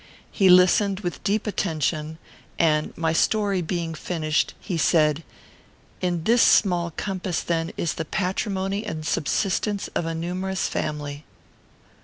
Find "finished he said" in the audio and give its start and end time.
3.93-5.23